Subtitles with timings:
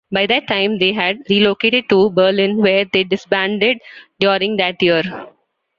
[0.11, 3.77] By that time they had relocated to Berlin where they disbanded
[4.17, 5.03] during that year.